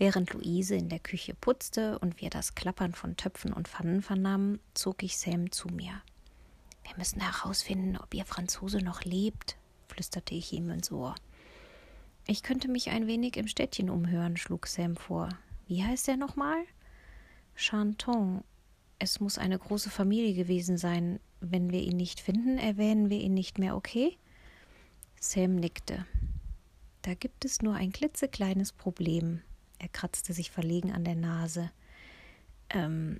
Während 0.00 0.32
Luise 0.32 0.76
in 0.76 0.88
der 0.88 0.98
Küche 0.98 1.34
putzte 1.34 1.98
und 1.98 2.22
wir 2.22 2.30
das 2.30 2.54
Klappern 2.54 2.94
von 2.94 3.18
Töpfen 3.18 3.52
und 3.52 3.68
Pfannen 3.68 4.00
vernahmen, 4.00 4.58
zog 4.72 5.02
ich 5.02 5.18
Sam 5.18 5.52
zu 5.52 5.68
mir. 5.68 5.92
Wir 6.84 6.96
müssen 6.96 7.20
herausfinden, 7.20 7.98
ob 7.98 8.14
ihr 8.14 8.24
Franzose 8.24 8.78
noch 8.78 9.04
lebt, 9.04 9.58
flüsterte 9.88 10.34
ich 10.34 10.54
ihm 10.54 10.70
ins 10.70 10.90
Ohr. 10.90 11.14
Ich 12.26 12.42
könnte 12.42 12.68
mich 12.68 12.88
ein 12.88 13.06
wenig 13.08 13.36
im 13.36 13.46
Städtchen 13.46 13.90
umhören, 13.90 14.38
schlug 14.38 14.68
Sam 14.68 14.96
vor. 14.96 15.28
Wie 15.66 15.84
heißt 15.84 16.08
er 16.08 16.16
nochmal? 16.16 16.64
Chanton. 17.54 18.42
Es 18.98 19.20
muss 19.20 19.36
eine 19.36 19.58
große 19.58 19.90
Familie 19.90 20.32
gewesen 20.32 20.78
sein. 20.78 21.20
Wenn 21.40 21.72
wir 21.72 21.82
ihn 21.82 21.98
nicht 21.98 22.20
finden, 22.20 22.56
erwähnen 22.56 23.10
wir 23.10 23.20
ihn 23.20 23.34
nicht 23.34 23.58
mehr, 23.58 23.76
okay? 23.76 24.16
Sam 25.20 25.56
nickte. 25.56 26.06
Da 27.02 27.12
gibt 27.12 27.44
es 27.44 27.60
nur 27.60 27.74
ein 27.74 27.92
klitzekleines 27.92 28.72
Problem. 28.72 29.42
Er 29.80 29.88
kratzte 29.88 30.34
sich 30.34 30.50
verlegen 30.50 30.92
an 30.92 31.04
der 31.04 31.14
Nase. 31.14 31.70
Ähm, 32.68 33.18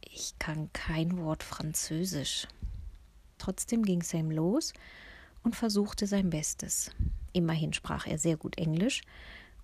ich 0.00 0.34
kann 0.38 0.72
kein 0.72 1.18
Wort 1.18 1.42
Französisch. 1.42 2.48
Trotzdem 3.36 3.82
ging 3.82 4.02
Sam 4.02 4.30
los 4.30 4.72
und 5.42 5.54
versuchte 5.54 6.06
sein 6.06 6.30
Bestes. 6.30 6.90
Immerhin 7.34 7.74
sprach 7.74 8.06
er 8.06 8.16
sehr 8.16 8.38
gut 8.38 8.56
Englisch 8.56 9.02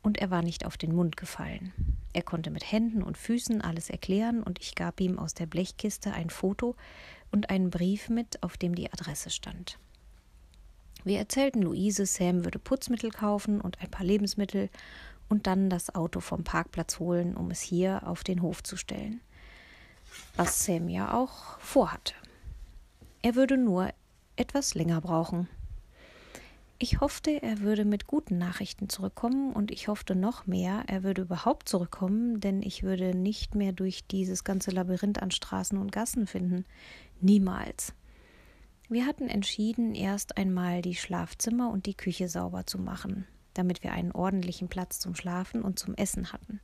und 0.02 0.18
er 0.18 0.30
war 0.30 0.42
nicht 0.42 0.66
auf 0.66 0.76
den 0.76 0.94
Mund 0.94 1.16
gefallen. 1.16 1.72
Er 2.12 2.22
konnte 2.22 2.50
mit 2.50 2.70
Händen 2.70 3.02
und 3.02 3.16
Füßen 3.16 3.62
alles 3.62 3.88
erklären 3.88 4.42
und 4.42 4.60
ich 4.60 4.74
gab 4.74 5.00
ihm 5.00 5.18
aus 5.18 5.32
der 5.32 5.46
Blechkiste 5.46 6.12
ein 6.12 6.28
Foto 6.28 6.76
und 7.30 7.48
einen 7.48 7.70
Brief 7.70 8.10
mit, 8.10 8.42
auf 8.42 8.58
dem 8.58 8.74
die 8.74 8.92
Adresse 8.92 9.30
stand. 9.30 9.78
Wir 11.04 11.18
erzählten 11.18 11.62
Luise, 11.62 12.04
Sam 12.04 12.44
würde 12.44 12.58
Putzmittel 12.58 13.10
kaufen 13.10 13.62
und 13.62 13.80
ein 13.80 13.90
paar 13.90 14.04
Lebensmittel 14.04 14.68
und 15.28 15.46
dann 15.46 15.70
das 15.70 15.94
Auto 15.94 16.20
vom 16.20 16.44
Parkplatz 16.44 16.98
holen, 16.98 17.36
um 17.36 17.50
es 17.50 17.60
hier 17.60 18.06
auf 18.06 18.24
den 18.24 18.42
Hof 18.42 18.62
zu 18.62 18.76
stellen. 18.76 19.20
Was 20.36 20.64
Sam 20.64 20.88
ja 20.88 21.14
auch 21.14 21.58
vorhatte. 21.58 22.14
Er 23.22 23.34
würde 23.34 23.56
nur 23.56 23.90
etwas 24.36 24.74
länger 24.74 25.00
brauchen. 25.00 25.48
Ich 26.80 27.00
hoffte, 27.00 27.42
er 27.42 27.58
würde 27.60 27.84
mit 27.84 28.06
guten 28.06 28.38
Nachrichten 28.38 28.88
zurückkommen 28.88 29.52
und 29.52 29.72
ich 29.72 29.88
hoffte 29.88 30.14
noch 30.14 30.46
mehr, 30.46 30.84
er 30.86 31.02
würde 31.02 31.22
überhaupt 31.22 31.68
zurückkommen, 31.68 32.38
denn 32.38 32.62
ich 32.62 32.84
würde 32.84 33.16
nicht 33.16 33.56
mehr 33.56 33.72
durch 33.72 34.06
dieses 34.06 34.44
ganze 34.44 34.70
Labyrinth 34.70 35.20
an 35.20 35.32
Straßen 35.32 35.76
und 35.76 35.90
Gassen 35.90 36.28
finden. 36.28 36.64
Niemals. 37.20 37.94
Wir 38.88 39.06
hatten 39.06 39.28
entschieden, 39.28 39.96
erst 39.96 40.38
einmal 40.38 40.80
die 40.80 40.94
Schlafzimmer 40.94 41.70
und 41.70 41.86
die 41.86 41.96
Küche 41.96 42.28
sauber 42.28 42.64
zu 42.64 42.78
machen 42.78 43.26
damit 43.58 43.82
wir 43.82 43.92
einen 43.92 44.12
ordentlichen 44.12 44.68
Platz 44.68 45.00
zum 45.00 45.16
Schlafen 45.16 45.62
und 45.62 45.80
zum 45.80 45.94
Essen 45.94 46.32
hatten. 46.32 46.60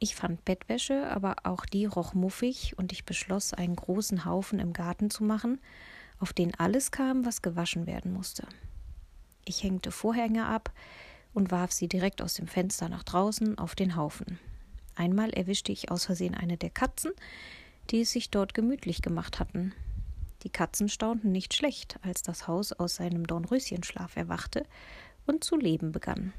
Ich 0.00 0.16
fand 0.16 0.44
Bettwäsche, 0.44 1.08
aber 1.08 1.36
auch 1.44 1.64
die 1.64 1.86
roch 1.86 2.12
muffig 2.12 2.76
und 2.76 2.90
ich 2.90 3.04
beschloss, 3.04 3.54
einen 3.54 3.76
großen 3.76 4.24
Haufen 4.24 4.58
im 4.58 4.72
Garten 4.72 5.10
zu 5.10 5.22
machen, 5.22 5.60
auf 6.18 6.32
den 6.32 6.56
alles 6.56 6.90
kam, 6.90 7.24
was 7.24 7.40
gewaschen 7.40 7.86
werden 7.86 8.12
musste. 8.12 8.48
Ich 9.44 9.62
hängte 9.62 9.92
Vorhänge 9.92 10.46
ab 10.46 10.72
und 11.34 11.52
warf 11.52 11.70
sie 11.70 11.86
direkt 11.86 12.20
aus 12.20 12.34
dem 12.34 12.48
Fenster 12.48 12.88
nach 12.88 13.04
draußen 13.04 13.58
auf 13.58 13.76
den 13.76 13.94
Haufen. 13.94 14.40
Einmal 14.96 15.30
erwischte 15.30 15.70
ich 15.70 15.92
aus 15.92 16.06
Versehen 16.06 16.34
eine 16.34 16.56
der 16.56 16.70
Katzen, 16.70 17.12
die 17.90 18.00
es 18.00 18.10
sich 18.10 18.30
dort 18.30 18.54
gemütlich 18.54 19.02
gemacht 19.02 19.38
hatten. 19.38 19.72
Die 20.42 20.50
Katzen 20.50 20.88
staunten 20.88 21.30
nicht 21.30 21.54
schlecht, 21.54 22.00
als 22.02 22.22
das 22.22 22.48
Haus 22.48 22.72
aus 22.72 22.96
seinem 22.96 23.24
Dornröschenschlaf 23.24 24.16
erwachte 24.16 24.64
und 25.26 25.44
zu 25.44 25.56
leben 25.56 25.92
begann. 25.92 26.32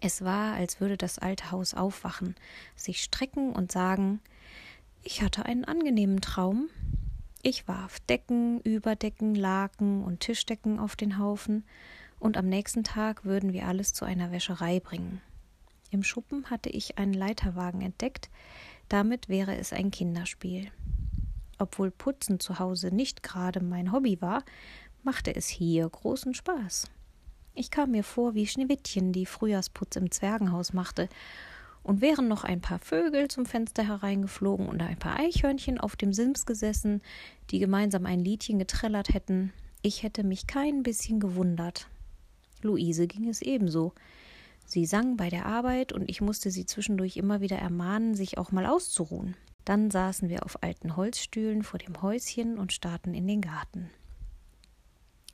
Es 0.00 0.22
war, 0.22 0.54
als 0.54 0.80
würde 0.80 0.96
das 0.96 1.18
alte 1.18 1.50
Haus 1.50 1.74
aufwachen, 1.74 2.36
sich 2.76 3.02
strecken 3.02 3.52
und 3.52 3.72
sagen 3.72 4.20
Ich 5.02 5.22
hatte 5.22 5.44
einen 5.46 5.64
angenehmen 5.64 6.20
Traum. 6.20 6.68
Ich 7.42 7.66
warf 7.66 8.00
Decken, 8.00 8.60
Überdecken, 8.60 9.34
Laken 9.34 10.04
und 10.04 10.20
Tischdecken 10.20 10.78
auf 10.78 10.96
den 10.96 11.18
Haufen, 11.18 11.64
und 12.20 12.36
am 12.36 12.48
nächsten 12.48 12.82
Tag 12.82 13.24
würden 13.24 13.52
wir 13.52 13.66
alles 13.66 13.92
zu 13.92 14.04
einer 14.04 14.32
Wäscherei 14.32 14.80
bringen. 14.80 15.20
Im 15.90 16.02
Schuppen 16.02 16.50
hatte 16.50 16.68
ich 16.68 16.98
einen 16.98 17.14
Leiterwagen 17.14 17.80
entdeckt, 17.80 18.28
damit 18.88 19.28
wäre 19.28 19.56
es 19.56 19.72
ein 19.72 19.90
Kinderspiel. 19.90 20.70
Obwohl 21.58 21.90
Putzen 21.90 22.40
zu 22.40 22.58
Hause 22.58 22.94
nicht 22.94 23.22
gerade 23.22 23.60
mein 23.60 23.92
Hobby 23.92 24.20
war, 24.20 24.44
machte 25.02 25.34
es 25.34 25.48
hier 25.48 25.88
großen 25.88 26.34
Spaß. 26.34 26.90
Ich 27.58 27.72
kam 27.72 27.90
mir 27.90 28.04
vor 28.04 28.34
wie 28.34 28.46
Schneewittchen, 28.46 29.12
die 29.12 29.26
Frühjahrsputz 29.26 29.96
im 29.96 30.12
Zwergenhaus 30.12 30.72
machte, 30.72 31.08
und 31.82 32.00
wären 32.00 32.28
noch 32.28 32.44
ein 32.44 32.60
paar 32.60 32.78
Vögel 32.78 33.26
zum 33.26 33.46
Fenster 33.46 33.84
hereingeflogen 33.84 34.68
und 34.68 34.80
ein 34.80 34.96
paar 34.96 35.18
Eichhörnchen 35.18 35.80
auf 35.80 35.96
dem 35.96 36.12
Sims 36.12 36.46
gesessen, 36.46 37.02
die 37.50 37.58
gemeinsam 37.58 38.06
ein 38.06 38.20
Liedchen 38.20 38.60
getrellert 38.60 39.12
hätten, 39.12 39.52
ich 39.82 40.04
hätte 40.04 40.22
mich 40.22 40.46
kein 40.46 40.84
bisschen 40.84 41.18
gewundert. 41.18 41.88
Luise 42.62 43.08
ging 43.08 43.28
es 43.28 43.42
ebenso. 43.42 43.92
Sie 44.64 44.86
sang 44.86 45.16
bei 45.16 45.28
der 45.28 45.46
Arbeit 45.46 45.92
und 45.92 46.08
ich 46.08 46.20
musste 46.20 46.52
sie 46.52 46.64
zwischendurch 46.64 47.16
immer 47.16 47.40
wieder 47.40 47.58
ermahnen, 47.58 48.14
sich 48.14 48.38
auch 48.38 48.52
mal 48.52 48.66
auszuruhen. 48.66 49.36
Dann 49.64 49.90
saßen 49.90 50.28
wir 50.28 50.44
auf 50.44 50.62
alten 50.62 50.94
Holzstühlen 50.94 51.64
vor 51.64 51.78
dem 51.78 52.02
Häuschen 52.02 52.56
und 52.56 52.72
starrten 52.72 53.14
in 53.14 53.26
den 53.26 53.40
Garten. 53.40 53.90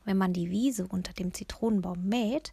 Wenn 0.04 0.16
man 0.16 0.32
die 0.32 0.50
Wiese 0.50 0.86
unter 0.86 1.12
dem 1.12 1.32
Zitronenbaum 1.32 2.04
mäht, 2.04 2.52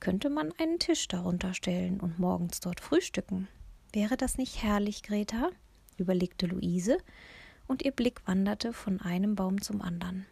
könnte 0.00 0.28
man 0.28 0.52
einen 0.58 0.78
Tisch 0.78 1.08
darunter 1.08 1.54
stellen 1.54 2.00
und 2.00 2.18
morgens 2.18 2.60
dort 2.60 2.80
frühstücken. 2.80 3.48
Wäre 3.92 4.16
das 4.16 4.38
nicht 4.38 4.62
herrlich, 4.62 5.02
Greta? 5.02 5.50
überlegte 5.96 6.46
Luise, 6.46 6.98
und 7.66 7.82
ihr 7.82 7.92
Blick 7.92 8.26
wanderte 8.26 8.72
von 8.72 9.00
einem 9.00 9.36
Baum 9.36 9.62
zum 9.62 9.80
anderen. 9.80 10.26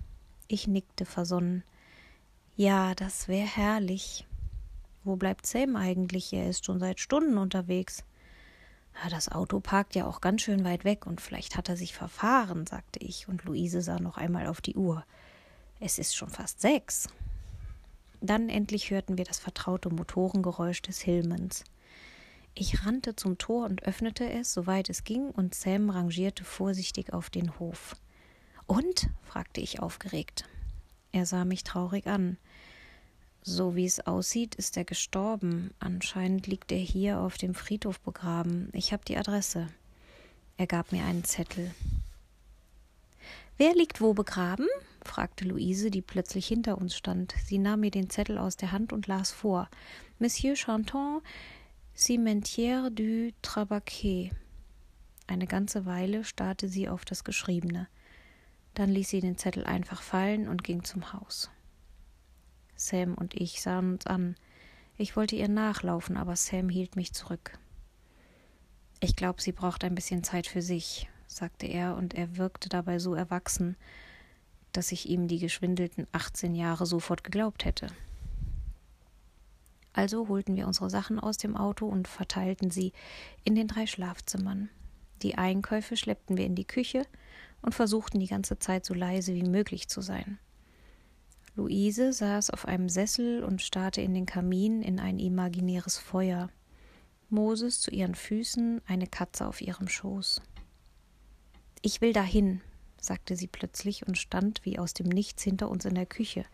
Ich 0.48 0.66
nickte 0.66 1.04
versonnen. 1.04 1.62
Ja, 2.56 2.94
das 2.94 3.28
wäre 3.28 3.46
herrlich. 3.46 4.26
Wo 5.04 5.16
bleibt 5.16 5.46
Sam 5.46 5.76
eigentlich? 5.76 6.32
Er 6.32 6.48
ist 6.48 6.66
schon 6.66 6.78
seit 6.78 7.00
Stunden 7.00 7.38
unterwegs. 7.38 8.04
Ja, 9.02 9.08
das 9.08 9.30
Auto 9.30 9.60
parkt 9.60 9.94
ja 9.94 10.06
auch 10.06 10.20
ganz 10.20 10.42
schön 10.42 10.64
weit 10.64 10.84
weg 10.84 11.06
und 11.06 11.20
vielleicht 11.20 11.56
hat 11.56 11.68
er 11.68 11.76
sich 11.76 11.94
verfahren, 11.94 12.66
sagte 12.66 12.98
ich, 13.00 13.28
und 13.28 13.44
Luise 13.44 13.80
sah 13.80 13.98
noch 13.98 14.18
einmal 14.18 14.46
auf 14.46 14.60
die 14.60 14.76
Uhr. 14.76 15.04
Es 15.84 15.98
ist 15.98 16.14
schon 16.14 16.28
fast 16.28 16.60
sechs. 16.60 17.08
Dann 18.20 18.48
endlich 18.48 18.92
hörten 18.92 19.18
wir 19.18 19.24
das 19.24 19.40
vertraute 19.40 19.90
Motorengeräusch 19.90 20.80
des 20.80 21.00
Hillmans. 21.00 21.64
Ich 22.54 22.86
rannte 22.86 23.16
zum 23.16 23.36
Tor 23.36 23.64
und 23.64 23.82
öffnete 23.82 24.30
es, 24.30 24.54
soweit 24.54 24.88
es 24.90 25.02
ging, 25.02 25.30
und 25.30 25.56
Sam 25.56 25.90
rangierte 25.90 26.44
vorsichtig 26.44 27.12
auf 27.12 27.30
den 27.30 27.58
Hof. 27.58 27.96
Und? 28.68 29.08
fragte 29.24 29.60
ich 29.60 29.80
aufgeregt. 29.80 30.44
Er 31.10 31.26
sah 31.26 31.44
mich 31.44 31.64
traurig 31.64 32.06
an. 32.06 32.38
So 33.42 33.74
wie 33.74 33.84
es 33.84 34.06
aussieht, 34.06 34.54
ist 34.54 34.76
er 34.76 34.84
gestorben. 34.84 35.74
Anscheinend 35.80 36.46
liegt 36.46 36.70
er 36.70 36.78
hier 36.78 37.18
auf 37.18 37.38
dem 37.38 37.54
Friedhof 37.54 37.98
begraben. 37.98 38.68
Ich 38.72 38.92
habe 38.92 39.04
die 39.04 39.16
Adresse. 39.16 39.66
Er 40.58 40.68
gab 40.68 40.92
mir 40.92 41.04
einen 41.04 41.24
Zettel. 41.24 41.74
Wer 43.58 43.74
liegt 43.74 44.00
wo 44.00 44.14
begraben? 44.14 44.68
Fragte 45.04 45.44
Luise, 45.44 45.90
die 45.90 46.02
plötzlich 46.02 46.46
hinter 46.46 46.78
uns 46.78 46.96
stand. 46.96 47.34
Sie 47.44 47.58
nahm 47.58 47.80
mir 47.80 47.90
den 47.90 48.10
Zettel 48.10 48.38
aus 48.38 48.56
der 48.56 48.72
Hand 48.72 48.92
und 48.92 49.06
las 49.06 49.30
vor. 49.30 49.68
Monsieur 50.18 50.54
Chanton, 50.54 51.20
Cimetière 51.96 52.90
du 52.90 53.32
Trabaquet. 53.42 54.30
Eine 55.26 55.46
ganze 55.46 55.86
Weile 55.86 56.24
starrte 56.24 56.68
sie 56.68 56.88
auf 56.88 57.04
das 57.04 57.24
Geschriebene. 57.24 57.88
Dann 58.74 58.90
ließ 58.90 59.10
sie 59.10 59.20
den 59.20 59.36
Zettel 59.36 59.64
einfach 59.64 60.02
fallen 60.02 60.48
und 60.48 60.64
ging 60.64 60.84
zum 60.84 61.12
Haus. 61.12 61.50
Sam 62.76 63.14
und 63.14 63.34
ich 63.34 63.62
sahen 63.62 63.94
uns 63.94 64.06
an. 64.06 64.36
Ich 64.96 65.16
wollte 65.16 65.36
ihr 65.36 65.48
nachlaufen, 65.48 66.16
aber 66.16 66.36
Sam 66.36 66.68
hielt 66.68 66.96
mich 66.96 67.12
zurück. 67.12 67.58
Ich 69.00 69.16
glaube, 69.16 69.42
sie 69.42 69.52
braucht 69.52 69.84
ein 69.84 69.94
bisschen 69.94 70.22
Zeit 70.22 70.46
für 70.46 70.62
sich, 70.62 71.08
sagte 71.26 71.66
er, 71.66 71.96
und 71.96 72.14
er 72.14 72.36
wirkte 72.36 72.68
dabei 72.68 72.98
so 72.98 73.14
erwachsen, 73.14 73.76
dass 74.72 74.92
ich 74.92 75.08
ihm 75.08 75.28
die 75.28 75.38
geschwindelten 75.38 76.06
18 76.12 76.54
Jahre 76.54 76.86
sofort 76.86 77.24
geglaubt 77.24 77.64
hätte. 77.64 77.88
Also 79.92 80.28
holten 80.28 80.56
wir 80.56 80.66
unsere 80.66 80.90
Sachen 80.90 81.20
aus 81.20 81.36
dem 81.36 81.56
Auto 81.56 81.86
und 81.86 82.08
verteilten 82.08 82.70
sie 82.70 82.92
in 83.44 83.54
den 83.54 83.68
drei 83.68 83.86
Schlafzimmern. 83.86 84.70
Die 85.22 85.36
Einkäufe 85.36 85.96
schleppten 85.96 86.36
wir 86.36 86.46
in 86.46 86.54
die 86.54 86.64
Küche 86.64 87.06
und 87.60 87.74
versuchten 87.74 88.18
die 88.18 88.26
ganze 88.26 88.58
Zeit 88.58 88.84
so 88.84 88.94
leise 88.94 89.34
wie 89.34 89.44
möglich 89.44 89.88
zu 89.88 90.00
sein. 90.00 90.38
Luise 91.54 92.14
saß 92.14 92.50
auf 92.50 92.66
einem 92.66 92.88
Sessel 92.88 93.44
und 93.44 93.60
starrte 93.60 94.00
in 94.00 94.14
den 94.14 94.24
Kamin 94.24 94.80
in 94.80 94.98
ein 94.98 95.18
imaginäres 95.18 95.98
Feuer. 95.98 96.48
Moses 97.28 97.80
zu 97.80 97.90
ihren 97.90 98.14
Füßen, 98.14 98.80
eine 98.86 99.06
Katze 99.06 99.46
auf 99.46 99.60
ihrem 99.60 99.88
Schoß. 99.88 100.40
Ich 101.82 102.00
will 102.00 102.12
dahin, 102.12 102.62
sagte 103.02 103.36
sie 103.36 103.48
plötzlich 103.48 104.06
und 104.06 104.16
stand 104.16 104.64
wie 104.64 104.78
aus 104.78 104.94
dem 104.94 105.08
Nichts 105.08 105.42
hinter 105.42 105.68
uns 105.68 105.84
in 105.84 105.94
der 105.94 106.06
Küche. 106.06 106.44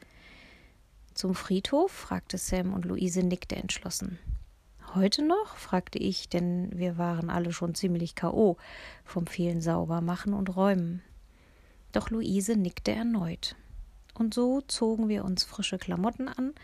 Zum 1.14 1.34
Friedhof? 1.34 1.92
fragte 1.92 2.38
Sam 2.38 2.72
und 2.72 2.84
Luise 2.84 3.22
nickte 3.22 3.56
entschlossen. 3.56 4.18
Heute 4.94 5.22
noch? 5.22 5.56
fragte 5.56 5.98
ich, 5.98 6.28
denn 6.28 6.70
wir 6.76 6.96
waren 6.96 7.28
alle 7.28 7.52
schon 7.52 7.74
ziemlich 7.74 8.14
K.O. 8.14 8.56
vom 9.04 9.26
vielen 9.26 9.60
Saubermachen 9.60 10.32
und 10.32 10.56
Räumen. 10.56 11.02
Doch 11.92 12.10
Luise 12.10 12.56
nickte 12.56 12.92
erneut. 12.92 13.54
Und 14.14 14.32
so 14.32 14.62
zogen 14.62 15.08
wir 15.08 15.24
uns 15.24 15.44
frische 15.44 15.78
Klamotten 15.78 16.28
an, 16.28 16.54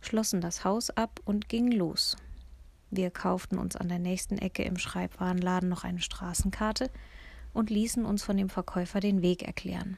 schlossen 0.00 0.40
das 0.40 0.64
Haus 0.64 0.90
ab 0.90 1.20
und 1.24 1.48
gingen 1.48 1.72
los. 1.72 2.16
Wir 2.90 3.10
kauften 3.10 3.58
uns 3.58 3.76
an 3.76 3.88
der 3.88 3.98
nächsten 3.98 4.38
Ecke 4.38 4.62
im 4.62 4.78
Schreibwarenladen 4.78 5.68
noch 5.68 5.84
eine 5.84 6.00
Straßenkarte 6.00 6.90
und 7.52 7.70
ließen 7.70 8.04
uns 8.04 8.22
von 8.22 8.36
dem 8.36 8.48
Verkäufer 8.48 9.00
den 9.00 9.22
Weg 9.22 9.42
erklären. 9.42 9.96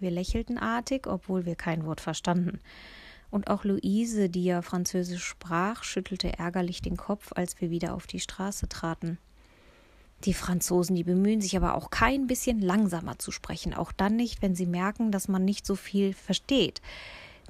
Wir 0.00 0.10
lächelten 0.10 0.58
artig, 0.58 1.06
obwohl 1.06 1.44
wir 1.44 1.56
kein 1.56 1.84
Wort 1.84 2.00
verstanden. 2.00 2.60
Und 3.30 3.48
auch 3.48 3.64
Luise, 3.64 4.28
die 4.28 4.44
ja 4.44 4.62
Französisch 4.62 5.24
sprach, 5.24 5.82
schüttelte 5.84 6.38
ärgerlich 6.38 6.80
den 6.80 6.96
Kopf, 6.96 7.32
als 7.34 7.60
wir 7.60 7.70
wieder 7.70 7.94
auf 7.94 8.06
die 8.06 8.20
Straße 8.20 8.68
traten. 8.68 9.18
Die 10.24 10.34
Franzosen, 10.34 10.96
die 10.96 11.04
bemühen 11.04 11.40
sich 11.40 11.56
aber 11.56 11.74
auch 11.74 11.90
kein 11.90 12.26
bisschen 12.26 12.60
langsamer 12.60 13.18
zu 13.18 13.30
sprechen, 13.30 13.74
auch 13.74 13.92
dann 13.92 14.16
nicht, 14.16 14.42
wenn 14.42 14.54
sie 14.54 14.66
merken, 14.66 15.12
dass 15.12 15.28
man 15.28 15.44
nicht 15.44 15.64
so 15.64 15.76
viel 15.76 16.12
versteht. 16.12 16.80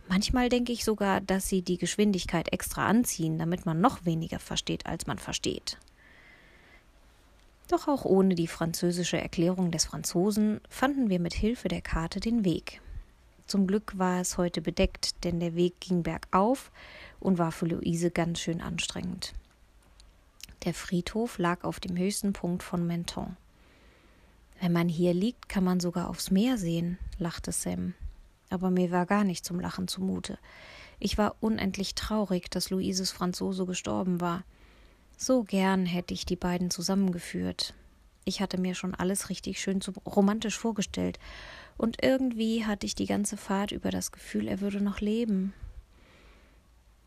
Manchmal 0.08 0.48
denke 0.48 0.72
ich 0.72 0.84
sogar, 0.84 1.20
dass 1.20 1.48
sie 1.48 1.62
die 1.62 1.78
Geschwindigkeit 1.78 2.52
extra 2.52 2.86
anziehen, 2.86 3.38
damit 3.38 3.66
man 3.66 3.80
noch 3.80 4.04
weniger 4.04 4.38
versteht, 4.38 4.86
als 4.86 5.06
man 5.06 5.18
versteht. 5.18 5.78
Doch 7.68 7.86
auch 7.86 8.04
ohne 8.04 8.34
die 8.34 8.46
französische 8.46 9.20
Erklärung 9.20 9.70
des 9.70 9.84
Franzosen 9.84 10.60
fanden 10.70 11.10
wir 11.10 11.20
mit 11.20 11.34
Hilfe 11.34 11.68
der 11.68 11.82
Karte 11.82 12.18
den 12.18 12.44
Weg. 12.44 12.80
Zum 13.46 13.66
Glück 13.66 13.96
war 13.98 14.20
es 14.20 14.38
heute 14.38 14.60
bedeckt, 14.60 15.24
denn 15.24 15.38
der 15.38 15.54
Weg 15.54 15.80
ging 15.80 16.02
bergauf 16.02 16.70
und 17.20 17.38
war 17.38 17.52
für 17.52 17.66
Luise 17.66 18.10
ganz 18.10 18.40
schön 18.40 18.60
anstrengend. 18.60 19.34
Der 20.64 20.74
Friedhof 20.74 21.38
lag 21.38 21.62
auf 21.62 21.78
dem 21.78 21.96
höchsten 21.96 22.32
Punkt 22.32 22.62
von 22.62 22.86
Menton. 22.86 23.36
Wenn 24.60 24.72
man 24.72 24.88
hier 24.88 25.14
liegt, 25.14 25.48
kann 25.48 25.62
man 25.62 25.78
sogar 25.78 26.10
aufs 26.10 26.30
Meer 26.30 26.58
sehen, 26.58 26.98
lachte 27.18 27.52
Sam. 27.52 27.94
Aber 28.50 28.70
mir 28.70 28.90
war 28.90 29.06
gar 29.06 29.24
nicht 29.24 29.44
zum 29.44 29.60
Lachen 29.60 29.88
zumute. 29.88 30.38
Ich 30.98 31.16
war 31.16 31.36
unendlich 31.40 31.94
traurig, 31.94 32.50
dass 32.50 32.70
Luises 32.70 33.12
Franzose 33.12 33.66
gestorben 33.66 34.20
war. 34.20 34.42
So 35.20 35.42
gern 35.42 35.84
hätte 35.84 36.14
ich 36.14 36.26
die 36.26 36.36
beiden 36.36 36.70
zusammengeführt. 36.70 37.74
Ich 38.24 38.40
hatte 38.40 38.56
mir 38.56 38.76
schon 38.76 38.94
alles 38.94 39.30
richtig 39.30 39.60
schön 39.60 39.80
romantisch 40.06 40.56
vorgestellt, 40.56 41.18
und 41.76 42.04
irgendwie 42.04 42.64
hatte 42.64 42.86
ich 42.86 42.94
die 42.94 43.06
ganze 43.06 43.36
Fahrt 43.36 43.72
über 43.72 43.90
das 43.90 44.12
Gefühl, 44.12 44.46
er 44.46 44.60
würde 44.60 44.80
noch 44.80 45.00
leben. 45.00 45.54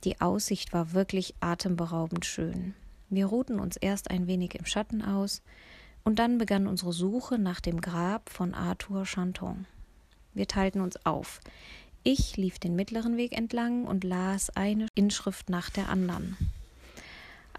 Die 0.03 0.19
Aussicht 0.19 0.73
war 0.73 0.91
wirklich 0.91 1.35
atemberaubend 1.39 2.25
schön. 2.25 2.73
Wir 3.09 3.27
ruhten 3.27 3.61
uns 3.61 3.77
erst 3.77 4.11
ein 4.11 4.27
wenig 4.27 4.55
im 4.55 4.65
Schatten 4.65 5.01
aus, 5.01 5.41
und 6.03 6.19
dann 6.19 6.37
begann 6.37 6.67
unsere 6.67 6.91
Suche 6.91 7.39
nach 7.39 7.61
dem 7.61 7.79
Grab 7.79 8.29
von 8.29 8.53
Arthur 8.53 9.05
Chanton. 9.05 9.67
Wir 10.33 10.47
teilten 10.49 10.81
uns 10.81 11.05
auf. 11.05 11.39
Ich 12.03 12.35
lief 12.35 12.59
den 12.59 12.75
mittleren 12.75 13.15
Weg 13.15 13.31
entlang 13.31 13.85
und 13.85 14.03
las 14.03 14.49
eine 14.49 14.87
Inschrift 14.95 15.49
nach 15.49 15.69
der 15.69 15.87
anderen. 15.87 16.35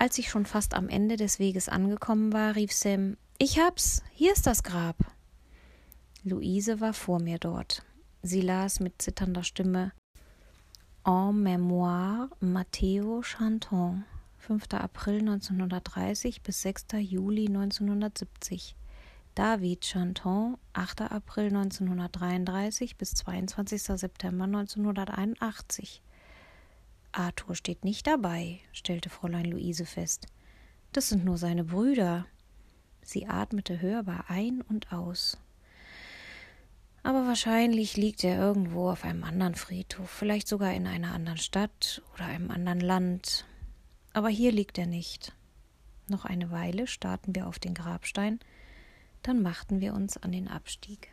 Als 0.02 0.18
ich 0.18 0.30
schon 0.30 0.46
fast 0.46 0.74
am 0.74 0.88
Ende 0.88 1.16
des 1.16 1.38
Weges 1.38 1.68
angekommen 1.68 2.32
war, 2.32 2.56
rief 2.56 2.72
Sam 2.72 3.16
Ich 3.38 3.60
hab's, 3.60 4.02
hier 4.10 4.32
ist 4.32 4.48
das 4.48 4.64
Grab. 4.64 4.96
Luise 6.24 6.80
war 6.80 6.92
vor 6.92 7.22
mir 7.22 7.38
dort. 7.38 7.84
Sie 8.20 8.40
las 8.40 8.80
mit 8.80 9.00
zitternder 9.00 9.44
Stimme 9.44 9.92
En 11.06 11.40
Mémoire 11.40 12.30
Matteo 12.40 13.22
Chanton 13.22 14.02
5. 14.38 14.64
April 14.72 15.20
1930 15.20 16.42
bis 16.42 16.62
6. 16.62 16.86
Juli 16.98 17.46
1970. 17.46 18.74
David 19.36 19.82
Chanton, 19.82 20.58
8. 20.72 21.12
April 21.12 21.46
1933 21.46 22.96
bis 22.96 23.14
22. 23.14 23.80
September 23.80 24.46
1981. 24.46 26.02
Arthur 27.12 27.54
steht 27.54 27.84
nicht 27.84 28.06
dabei, 28.06 28.60
stellte 28.72 29.10
Fräulein 29.10 29.44
Luise 29.44 29.86
fest. 29.86 30.26
Das 30.92 31.08
sind 31.08 31.24
nur 31.24 31.38
seine 31.38 31.64
Brüder. 31.64 32.26
Sie 33.02 33.26
atmete 33.26 33.80
hörbar 33.80 34.24
ein 34.28 34.62
und 34.62 34.92
aus. 34.92 35.38
Aber 37.02 37.26
wahrscheinlich 37.26 37.96
liegt 37.96 38.22
er 38.22 38.38
irgendwo 38.38 38.90
auf 38.90 39.04
einem 39.04 39.24
anderen 39.24 39.54
Friedhof, 39.54 40.08
vielleicht 40.08 40.46
sogar 40.46 40.72
in 40.72 40.86
einer 40.86 41.12
anderen 41.12 41.38
Stadt 41.38 42.02
oder 42.14 42.26
einem 42.26 42.50
anderen 42.50 42.80
Land. 42.80 43.44
Aber 44.12 44.28
hier 44.28 44.52
liegt 44.52 44.78
er 44.78 44.86
nicht. 44.86 45.32
Noch 46.08 46.24
eine 46.24 46.50
Weile 46.50 46.86
starrten 46.86 47.34
wir 47.34 47.46
auf 47.46 47.58
den 47.58 47.74
Grabstein, 47.74 48.38
dann 49.22 49.42
machten 49.42 49.80
wir 49.80 49.94
uns 49.94 50.16
an 50.16 50.32
den 50.32 50.48
Abstieg. 50.48 51.08